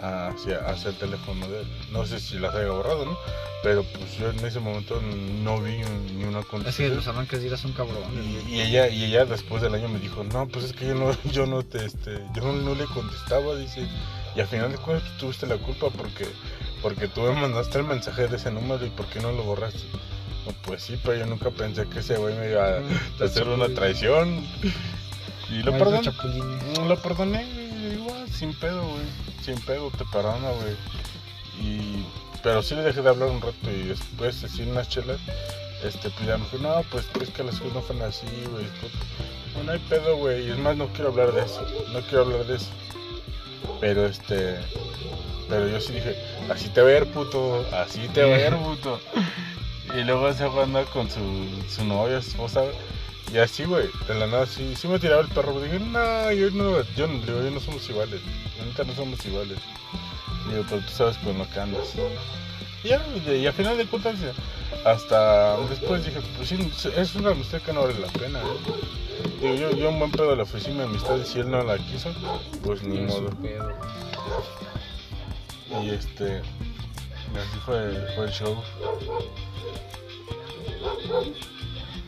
[0.00, 1.66] Hacia, hacia el teléfono de él.
[1.92, 3.18] No sé si las haya borrado, ¿no?
[3.62, 5.76] Pero pues yo en ese momento no vi
[6.16, 6.96] ni una Es que contestación.
[6.96, 8.08] los arranques de ira son cabrones.
[8.48, 10.94] Y, y ella y ella después del año me dijo, no, pues es que yo
[10.94, 13.86] no, yo no te, este, yo no, no le contestaba, dice,
[14.34, 16.26] y al final de cuentas tú tuviste la culpa porque,
[16.82, 19.80] porque tú me mandaste el mensaje de ese número y por qué no lo borraste.
[20.46, 23.68] No, pues sí, pero yo nunca pensé que ese güey me iba a hacer una
[23.68, 24.46] traición.
[25.50, 26.88] Y lo Maldito perdoné, chapulín.
[26.88, 29.02] lo perdoné, güey, igual, sin pedo, güey,
[29.42, 30.76] sin pedo, te perdona, güey.
[31.60, 32.06] Y,
[32.42, 35.18] pero sí le dejé de hablar un rato y después, así unas chelas,
[35.82, 38.66] este, pues ya me dijo, no, pues es que las cosas no fueron así, güey.
[39.56, 40.46] No, no hay pedo, güey.
[40.46, 41.66] Y es más, no quiero hablar de eso.
[41.92, 42.70] No quiero hablar de eso.
[43.80, 44.58] Pero este.
[45.50, 46.16] Pero yo sí dije,
[46.48, 47.66] así te va a ir, puto.
[47.72, 49.00] Así te va a ir, puto.
[49.92, 51.18] Y luego se fue a andar con su,
[51.68, 52.62] su novia, su esposa.
[53.34, 55.60] Y así, güey, de la nada, sí, sí me tiraba el perro.
[55.60, 58.20] Dije, no, yo no, yo, no- digo, yo no somos iguales.
[58.64, 59.58] Neta no somos iguales.
[60.48, 61.92] Digo, pero tú sabes con lo que andas.
[62.84, 64.14] Y ya, y, y a final de cuentas,
[64.84, 68.38] hasta después dije, pues sí, es una amistad que no vale la pena.
[68.38, 69.40] ¿eh?
[69.42, 71.78] Digo, yo, yo un buen pedo le ofrecí mi amistad y si él no la
[71.78, 72.10] quiso,
[72.62, 73.30] pues ni modo.
[75.82, 78.62] Y este, así fue, fue el show.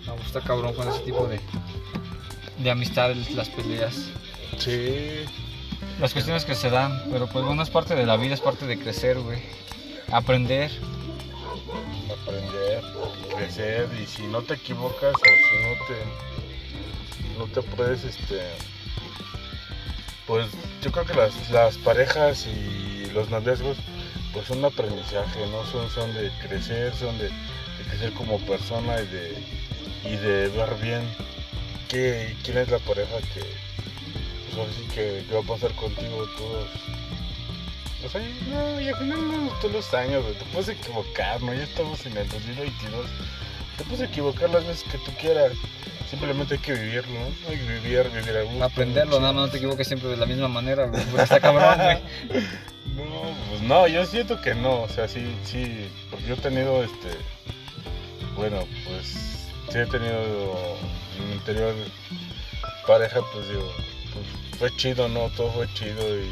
[0.06, 1.40] Me gusta cabrón con ese tipo de,
[2.58, 4.08] de amistades, las peleas.
[4.58, 5.24] Sí,
[6.00, 8.66] Las cuestiones que se dan, pero pues bueno, es parte de la vida, es parte
[8.66, 9.40] de crecer, güey.
[10.10, 10.70] Aprender.
[12.20, 12.82] aprender,
[13.34, 18.42] crecer y si no te equivocas o si no te no te puedes este
[20.26, 20.48] pues
[20.82, 23.76] yo creo que las, las parejas y los noviazgos
[24.32, 25.64] pues son aprendizaje, ¿no?
[25.70, 29.44] Son, son de crecer, son de, de crecer como persona y de,
[30.04, 31.02] y de ver bien
[31.88, 33.40] qué, quién es la pareja que
[34.44, 36.68] pues ahora sí que, que va a pasar contigo todos
[38.04, 38.20] o sea,
[38.50, 40.24] no, y al final no todos los años.
[40.36, 41.54] Te puedes equivocar, ¿no?
[41.54, 43.06] Ya estamos en el 2022.
[43.78, 45.52] Te puedes equivocar las veces que tú quieras.
[46.10, 47.48] Simplemente hay que vivirlo, ¿no?
[47.48, 48.64] Hay que vivir, vivir a gusto.
[48.64, 51.02] Aprenderlo, nada más no te equivoques siempre de la misma manera, güey.
[51.22, 52.44] Está cabrón, güey.
[53.32, 54.82] No, pues no, yo siento que no.
[54.82, 55.88] O sea, sí, sí.
[56.10, 57.08] Porque yo he tenido, este.
[58.36, 59.48] Bueno, pues.
[59.70, 60.78] Sí he tenido
[61.18, 61.74] en mi anterior
[62.86, 63.72] pareja, pues digo.
[64.12, 65.28] Pues fue chido, ¿no?
[65.30, 66.24] Todo fue chido y.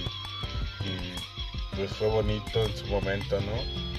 [0.84, 3.90] y pues fue bonito en su momento, ¿no?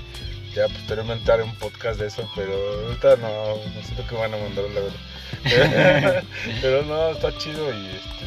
[0.54, 2.54] Ya posteriormente haré un podcast de eso, pero
[2.86, 6.24] ahorita no, no siento que me van a mandar la verdad.
[6.62, 8.26] pero no, está chido y este,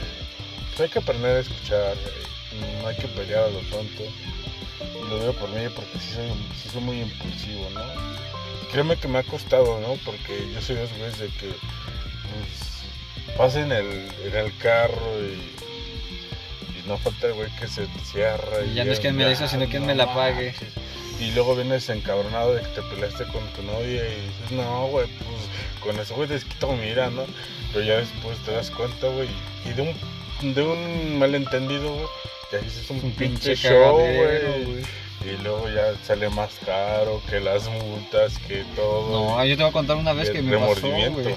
[0.68, 1.94] pues hay que aprender a escuchar,
[2.80, 4.04] no hay que pelear a lo tonto.
[5.08, 6.28] Lo digo por mí porque sí soy,
[6.62, 7.82] sí soy muy impulsivo, ¿no?
[8.70, 9.94] Créeme que me ha costado, ¿no?
[10.04, 13.86] Porque yo soy de esos güeyes de que pues, vas en el,
[14.24, 18.64] en el carro y, y no falta el güey que se cierra.
[18.64, 20.54] Y ya no es quien me la hizo, sino quien me la pague.
[21.20, 25.06] Y luego vienes encabronado de que te peleaste con tu novia y dices, no, güey,
[25.06, 27.24] pues con eso, güey, desquito mira, ¿no?
[27.72, 29.28] Pero ya después te das cuenta, güey,
[29.64, 29.82] y de
[30.42, 32.06] un, de un malentendido, güey,
[32.54, 34.84] ya dices un, Un pinche, pinche show, güey.
[35.24, 39.10] Y luego ya sale más caro que las multas, que todo.
[39.10, 41.34] No, yo te voy a contar una vez que me pasó, güey.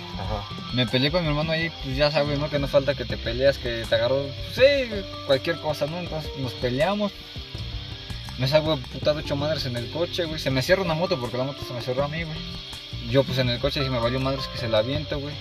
[0.73, 2.49] Me peleé con mi hermano ahí, pues ya sabes, ¿no?
[2.49, 4.62] Que no falta que te peleas, que te agarró, sí,
[5.25, 5.99] cualquier cosa, ¿no?
[5.99, 7.13] Entonces nos peleamos.
[8.38, 10.39] Me salgo de putado ocho madres en el coche, güey.
[10.39, 12.38] Se me cierra una moto porque la moto se me cerró a mí, güey.
[13.10, 15.34] Yo pues en el coche dije, me valió madres que se la aviento, güey.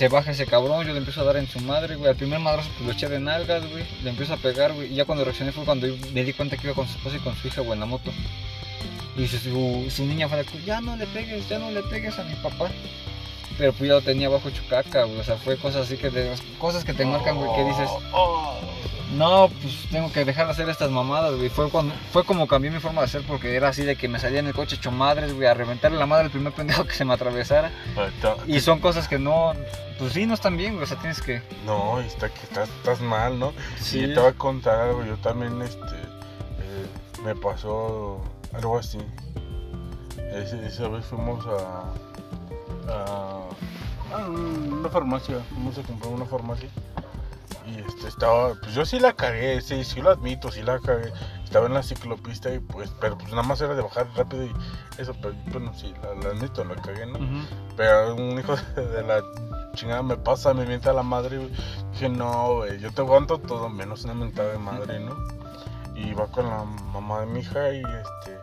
[0.00, 2.08] Se baja ese cabrón, yo le empiezo a dar en su madre, güey.
[2.08, 3.84] Al primer madrazo pues lo eché de nalgas, güey.
[4.02, 4.90] Le empiezo a pegar, güey.
[4.90, 7.18] Y ya cuando reaccioné fue cuando me di cuenta que iba con su esposa y
[7.18, 8.10] con su hija, en la moto.
[9.18, 12.18] Y su, su, su niña fue la ya no le pegues, ya no le pegues
[12.18, 12.70] a mi papá.
[13.58, 15.20] Pero pues ya lo tenía bajo chucaca, güey.
[15.20, 17.90] O sea, fue cosas así que de, cosas que te marcan, güey, que dices,
[19.16, 21.48] no, pues tengo que dejar de hacer estas mamadas, güey.
[21.48, 24.18] Fue, cuando, fue como cambié mi forma de hacer porque era así de que me
[24.18, 26.94] salía en el coche hecho madres, güey, a reventarle la madre al primer pendejo que
[26.94, 27.70] se me atravesara.
[28.46, 29.52] Y son cosas que no,
[29.98, 30.84] pues sí, no están bien, güey.
[30.84, 31.42] O sea, tienes que...
[31.66, 33.52] No, está que estás, estás mal, ¿no?
[33.80, 34.04] Sí.
[34.04, 36.86] Y te voy a contar algo, yo también este eh,
[37.24, 38.20] me pasó
[38.54, 38.98] algo así.
[40.32, 41.82] Esa vez fuimos a,
[42.92, 46.68] a, a una farmacia, fuimos a comprar una farmacia.
[47.70, 51.12] Y este estaba, pues yo sí la cagué, sí, sí lo admito, sí la cagué.
[51.44, 54.52] Estaba en la ciclopista y pues, pero pues nada más era de bajar rápido y
[54.98, 57.18] eso, pero bueno, sí, la, la admito, la cagué, ¿no?
[57.76, 59.22] Pero un hijo de la
[59.74, 61.50] chingada me pasa, me mienta la madre, güey.
[61.92, 65.16] Dije, no, güey, yo te aguanto todo menos una mentada de madre, ¿no?
[65.94, 68.39] Y va con la mamá de mi hija y este.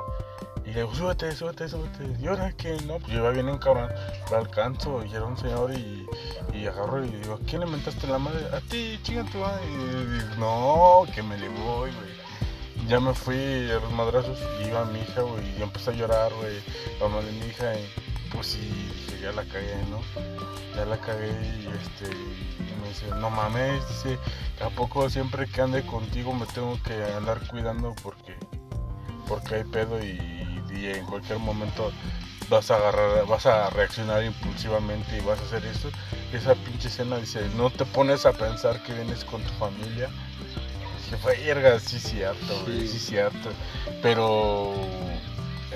[0.78, 2.16] Digo, súbete, súbete, súbete.
[2.22, 3.90] Y ahora que no, pues yo iba bien cabrón,
[4.30, 6.06] lo alcanzo y era un señor y,
[6.54, 8.46] y agarro y digo, ¿a quién le mentaste la madre?
[8.56, 9.66] A ti, chinga tu madre.
[9.72, 12.88] Y digo, no, que me le voy, güey.
[12.88, 16.32] Ya me fui a los madrazos y iba mi hija, güey, y empecé a llorar,
[16.36, 16.62] güey,
[17.00, 17.90] la mamá de mi hija, y
[18.32, 20.00] pues sí, ya la cagué, ¿no?
[20.76, 24.20] Ya la cagué y este, y me dice, no mames, dice,
[24.64, 28.36] ¿a poco siempre que ande contigo me tengo que andar cuidando porque,
[29.28, 30.37] porque hay pedo y,
[30.80, 31.92] y en cualquier momento
[32.50, 35.90] vas a agarrar, vas a reaccionar impulsivamente y vas a hacer esto?
[36.32, 40.10] Esa pinche escena dice, no te pones a pensar que vienes con tu familia.
[41.12, 43.00] Dije, verga, sí cierto, güey, Sí.
[43.00, 43.50] sí cierto.
[44.02, 44.74] Pero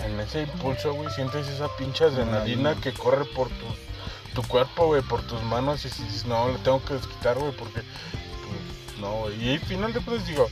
[0.05, 5.01] en ese impulso, güey, sientes esa pinche adrenalina que corre por tu, tu cuerpo, güey,
[5.01, 9.43] por tus manos y dices, no, le tengo que desquitar, güey, porque, pues, no, güey.
[9.43, 10.49] Y al final de cuentas digo,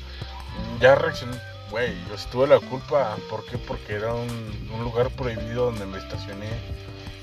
[0.79, 1.37] ya reaccioné,
[1.69, 3.57] güey, yo sí tuve la culpa, ¿por qué?
[3.57, 4.29] Porque era un,
[4.73, 6.47] un lugar prohibido donde me estacioné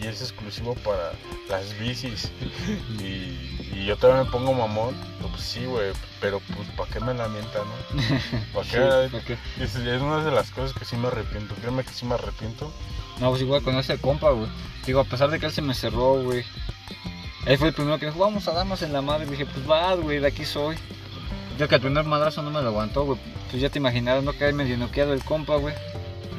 [0.01, 1.13] y es exclusivo para
[1.49, 2.31] las bicis.
[3.01, 7.13] Y, y yo también me pongo mamón, pues sí, güey, pero pues, ¿para qué me
[7.15, 8.03] lamenta, no?
[8.55, 8.79] ¿Para qué?
[9.09, 11.55] Sí, porque- Es, es una de las cosas que sí me arrepiento.
[11.57, 12.73] Créeme que sí me arrepiento.
[13.21, 14.49] No, pues igual con ese compa, güey.
[14.87, 16.45] Digo, a pesar de que él se me cerró, güey.
[17.47, 19.27] Él fue el primero que dijo, vamos a darnos en la madre.
[19.27, 20.77] Y dije, pues va, güey, de aquí soy.
[21.59, 23.19] Ya que el primer madrazo no me lo aguantó, güey.
[23.51, 25.75] Pues ya te imaginarás, no caer medio noqueado el compa, güey.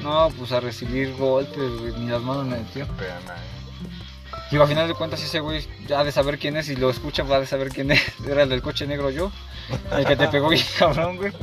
[0.04, 1.94] No, pues a recibir golpes, güey.
[1.98, 2.86] Ni las manos me metió.
[4.52, 6.70] Digo, a final de cuentas, ese güey ya ha de saber quién es.
[6.70, 8.02] Y lo escucha, va de saber quién es.
[8.28, 9.32] Era el del coche negro yo.
[9.92, 11.34] El que te pegó bien cabrón, güey.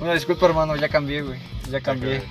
[0.00, 1.38] Una disculpa, hermano, ya cambié, güey.
[1.70, 2.22] Ya cambié.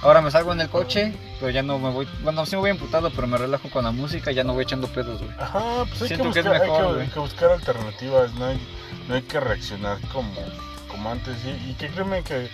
[0.00, 2.08] Ahora me salgo en el coche, pero ya no me voy.
[2.22, 4.62] Bueno, sí me voy emputado, pero me relajo con la música y ya no voy
[4.62, 5.32] echando pedos, güey.
[5.38, 8.32] Ajá, pues hay que, Siento que es buscar, hay mejor, que- hay que buscar alternativas.
[8.34, 8.58] No hay,
[9.08, 10.40] no hay que reaccionar como,
[10.88, 11.36] como antes.
[11.66, 12.48] Y, que créeme que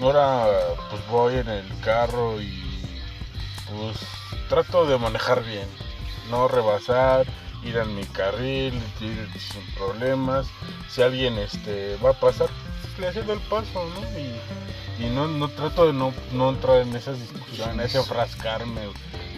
[0.00, 0.46] ahora
[0.90, 2.62] pues voy en el carro y
[3.70, 3.98] pues
[4.48, 5.68] trato de manejar bien.
[6.30, 7.26] No rebasar,
[7.62, 10.46] ir en mi carril, ir sin problemas.
[10.88, 12.48] Si alguien este va a pasar,
[12.82, 14.18] pues, le cedo el paso, ¿no?
[14.18, 17.98] Y, no, no trato de no, no entrar en esas discusiones, Sí.
[17.98, 18.80] enfrascarme.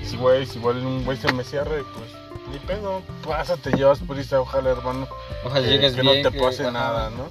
[0.04, 2.10] Si güey, si igual un güey se me cierre, pues
[2.58, 5.06] ni pedo, pásate, llevas prisa, ojalá hermano,
[5.44, 6.22] Ojalá que, llegues que bien.
[6.22, 7.28] no te pase nada, ¿no?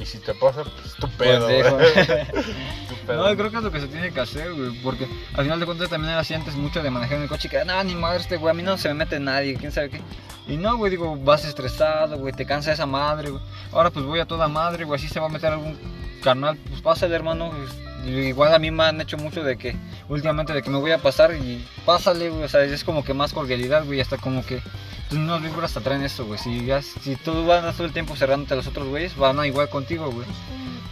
[0.00, 1.74] Y si te pasa, pues tu pedo, Pendejo.
[1.76, 1.92] güey.
[2.88, 3.28] Tu pedo.
[3.28, 4.70] No, creo que es lo que se tiene que hacer, güey.
[4.82, 7.48] Porque al final de cuentas también era así antes mucho de manejar en el coche.
[7.48, 9.90] Que no, ni madre, este güey, a mí no se me mete nadie, quién sabe
[9.90, 10.00] qué.
[10.46, 13.42] Y no, güey, digo, vas estresado, güey, te cansa esa madre, güey.
[13.72, 15.76] Ahora pues voy a toda madre, güey, así se va a meter algún
[16.22, 17.50] carnal, pues pásale, hermano.
[17.50, 19.76] pues, igual a mí me han hecho mucho de que,
[20.08, 22.44] últimamente, de que me voy a pasar y pásale, güey.
[22.44, 24.60] O sea, es como que más cordialidad, güey, hasta como que.
[25.08, 26.38] Pues unos vibras hasta traen esto, güey.
[26.38, 29.46] Si, ya- si tú vas todo el tiempo cerrándote a los otros güeyes, van a
[29.46, 30.26] igual contigo, güey.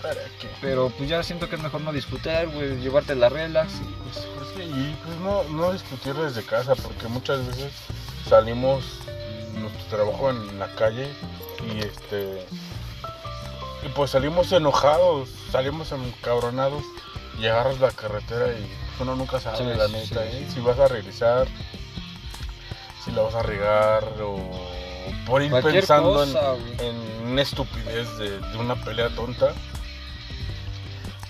[0.03, 0.49] ¿Para qué?
[0.63, 3.73] Pero pues ya siento que es mejor no discutir, güey, llevarte la relax.
[3.75, 7.73] y, pues, Pues sí, y pues no, no discutir desde casa, porque muchas veces
[8.29, 8.85] salimos
[9.61, 11.09] nuestro trabajo en la calle
[11.75, 12.47] y este
[13.87, 16.83] y pues salimos enojados, salimos encabronados
[17.39, 18.67] y agarras la carretera y
[19.01, 20.37] uno nunca sabe Sí, la neta, sí.
[20.37, 20.49] ¿eh?
[20.53, 21.47] si vas a regresar,
[23.05, 24.37] si la vas a regar o
[25.27, 26.89] por ir pensando en- cosa, güey.
[26.89, 26.97] en
[27.31, 29.53] una estupidez de, de una pelea tonta.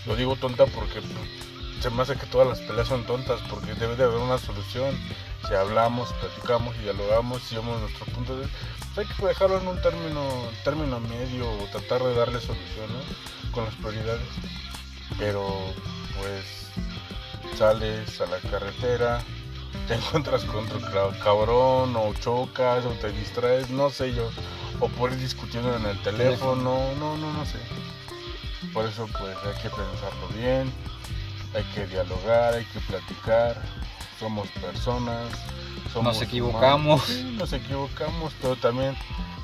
[0.07, 1.01] Lo digo tonta porque
[1.81, 4.97] se me hace que todas las peleas son tontas, porque debe de haber una solución.
[5.49, 8.59] Si hablamos, platicamos y dialogamos, si vemos nuestro punto de vista,
[8.97, 10.23] hay que dejarlo en un término,
[10.65, 13.53] término medio o tratar de darle solución ¿no?
[13.53, 14.27] con las prioridades.
[15.19, 15.47] Pero
[16.19, 16.73] pues
[17.57, 19.23] sales a la carretera,
[19.87, 20.81] te encuentras con otro
[21.23, 24.29] cabrón o chocas o te distraes, no sé yo,
[24.81, 27.59] o por ir discutiendo en el teléfono, no, no, no sé.
[28.73, 30.73] Por eso pues hay que pensarlo bien,
[31.55, 33.57] hay que dialogar, hay que platicar,
[34.19, 35.29] somos personas,
[35.93, 37.03] somos Nos equivocamos.
[37.05, 38.97] Sí, nos equivocamos, pero también,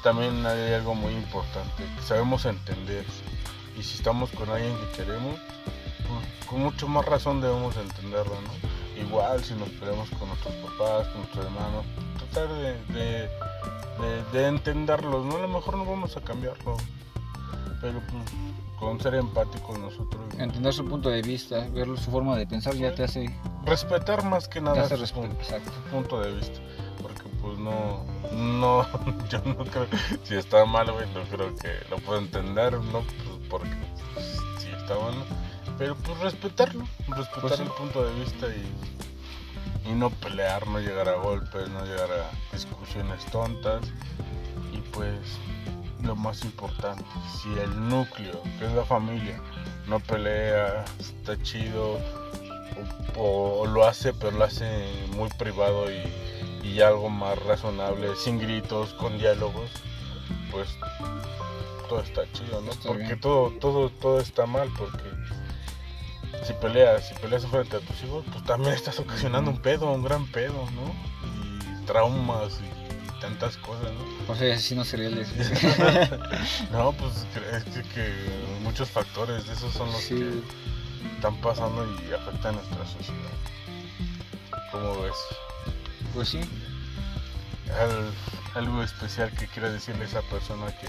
[0.03, 3.05] también hay algo muy importante, que sabemos entender.
[3.79, 5.37] Y si estamos con alguien que queremos,
[6.09, 9.03] pues, con mucho más razón debemos entenderlo, ¿no?
[9.03, 11.85] Igual si nos peleamos con nuestros papás, con nuestros hermanos,
[12.19, 13.29] tratar de, de,
[14.01, 15.37] de- de entenderlos, ¿no?
[15.37, 16.77] A lo mejor no vamos a cambiarlo,
[17.83, 18.23] pero pues,
[18.79, 20.23] con ser empáticos nosotros.
[20.39, 24.49] Entender su punto de vista, ver su forma de pensar ya te hace, Respetar más
[24.49, 25.15] que nada su
[25.91, 26.61] punto, de vista,
[27.03, 28.87] porque pues no, no,
[29.29, 29.87] yo no creo,
[30.23, 33.01] si está mal, güey, no creo que lo pueda entender, ¿no?
[33.01, 33.69] Pues porque
[34.15, 34.27] pues,
[34.59, 35.25] sí está bueno,
[35.79, 37.63] pero pues respetarlo, respetar Pues sí.
[37.63, 42.55] el punto de vista y, y no pelear, no llegar a golpes, no llegar a
[42.55, 43.83] discusiones tontas
[44.73, 45.19] Y pues
[46.03, 47.05] lo más importante,
[47.41, 49.41] si el núcleo, que es la familia,
[49.87, 51.99] no pelea, está chido,
[53.17, 56.03] o, o lo hace, pero lo hace muy privado y,
[56.67, 59.71] y algo más razonable, sin gritos, con diálogos,
[60.51, 60.69] pues
[61.89, 62.71] todo está chido, ¿no?
[62.73, 63.21] Está porque bien.
[63.21, 65.03] todo, todo, todo está mal, porque
[66.45, 70.03] si peleas, si peleas frente a tus hijos, pues también estás ocasionando un pedo, un
[70.03, 71.81] gran pedo, ¿no?
[71.81, 72.72] Y traumas y
[73.23, 74.27] tantas cosas, ¿no?
[74.27, 75.29] Por ser asesinos seriales.
[76.73, 77.13] No, pues
[77.53, 78.13] es que, que
[78.63, 80.17] muchos factores de esos son los Sí.
[80.17, 80.43] que
[81.15, 83.31] están pasando y afectan a nuestra sociedad.
[84.73, 85.15] ¿Cómo ves?
[86.15, 86.41] Pues sí.
[87.81, 88.13] Al-
[88.55, 90.89] algo especial que quiera decirle a esa persona que,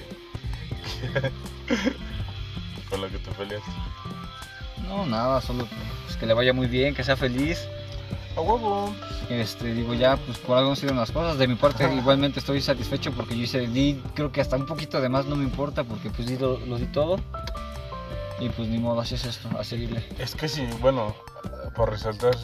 [1.19, 1.31] que-
[2.89, 3.61] con la que te peleas.
[4.87, 5.67] No, nada, solo
[6.05, 7.59] pues, que le vaya muy bien, que sea feliz.
[8.35, 8.93] A huevo.
[9.29, 11.37] Este, digo, ya, pues por algo sirven las cosas.
[11.37, 14.99] De mi parte, igualmente estoy satisfecho porque yo hice, di, creo que hasta un poquito
[15.01, 17.17] de más no me importa porque pues di lo, lo di todo.
[18.39, 20.03] Y pues ni modo, así es esto, a seguirle.
[20.17, 21.15] Es que si, bueno,
[21.75, 22.35] por resaltar,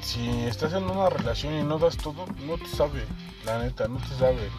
[0.00, 3.04] si estás en una relación y no das todo, no te sabe,
[3.44, 4.50] la neta, no te sabe.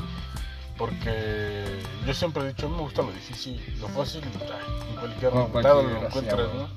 [0.77, 4.95] Porque yo siempre he dicho, a mí me gusta lo difícil, lo fácil, ay, en
[4.95, 6.53] cualquier lado lo sí, encuentras.
[6.53, 6.67] ¿no?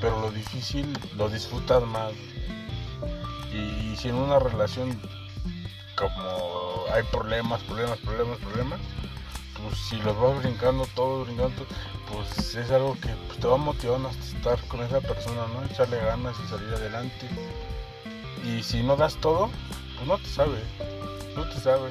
[0.00, 2.12] Pero lo difícil lo disfrutas más.
[3.56, 5.00] Y, si en una relación
[5.96, 8.80] como hay problemas, problemas, problemas, problemas,
[9.62, 11.66] pues si los vas brincando todos, brincando,
[12.12, 15.64] pues es algo que pues, te va motivando hasta estar con esa persona, ¿no?
[15.64, 17.28] Echarle ganas y salir adelante.
[18.44, 19.50] Y si no das todo,
[19.96, 20.62] pues no te sabe,
[21.34, 21.90] no te sabe.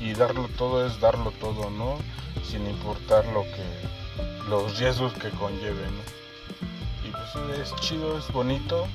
[0.00, 1.98] Y darlo todo es darlo todo, ¿no?
[2.44, 7.08] Sin importar lo que, los riesgos que conlleve, ¿no?
[7.08, 8.86] Y pues es chido, es bonito.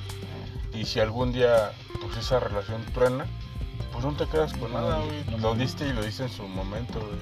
[0.78, 3.26] Y si algún día pues esa relación truena,
[3.92, 5.24] pues no te quedas con No, nada, güey.
[5.30, 5.38] no.
[5.38, 7.18] Lo diste y lo diste en su momento, güey.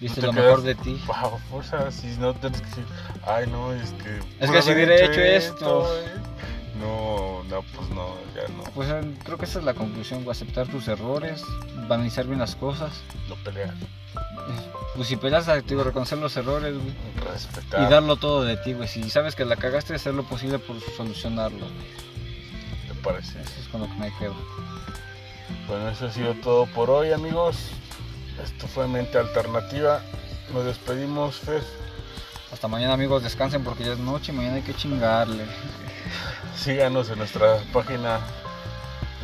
[0.00, 1.00] Diste te lo quedas- mejor de ti.
[1.06, 2.84] Bajo fuerza, si no tienes que decir,
[3.26, 4.18] ay no, es que.
[4.44, 5.80] Es que si hubiera hecho esto".
[5.80, 6.24] güey".
[6.80, 8.64] No, no, pues no, ya no.
[8.74, 11.42] Pues eh, creo que esa es la conclusión, güey, aceptar tus errores,
[11.84, 12.90] analizar bien las cosas.
[13.28, 13.72] No pelear,
[14.96, 16.92] Pues si peleas, te digo, reconocer los errores, güey.
[17.32, 17.82] respetar.
[17.82, 18.88] Y darlo todo de ti, güey.
[18.88, 21.66] Si sabes que la cagaste, hacer lo posible por solucionarlo.
[21.66, 22.13] ¿Te
[23.04, 23.40] parece?
[23.40, 24.34] Eso es con lo que me quedo.
[25.68, 27.56] Bueno, eso ha sido todo por hoy, amigos.
[28.42, 30.00] Esto fue Mente Alternativa.
[30.52, 31.40] Nos despedimos.
[32.52, 33.22] Hasta mañana, amigos.
[33.22, 35.44] Descansen porque ya es noche y mañana hay que chingarle.
[36.56, 38.20] Síganos en nuestra página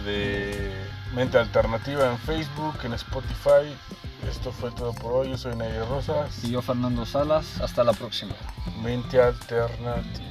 [0.04, 0.72] de
[1.14, 3.74] Mente Alternativa en Facebook, en Spotify.
[4.28, 5.30] Esto fue todo por hoy.
[5.30, 6.44] Yo soy Nair Rosas.
[6.44, 7.60] Y yo, Fernando Salas.
[7.60, 8.34] Hasta la próxima.
[8.82, 10.29] Mente Alternativa.